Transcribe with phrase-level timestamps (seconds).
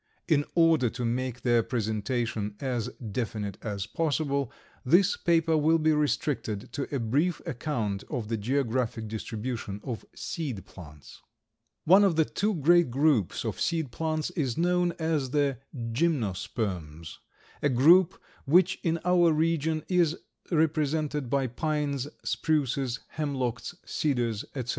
[0.27, 4.51] In order to make their presentation as definite as possible,
[4.83, 10.65] this paper will be restricted to a brief account of the geographic distribution of seed
[10.65, 11.21] plants.
[11.85, 17.19] One of the two great groups of seed plants is known as the Gymnosperms,
[17.61, 20.17] a group which in our region is
[20.49, 24.69] represented by pines, spruces, hemlocks, cedars, etc.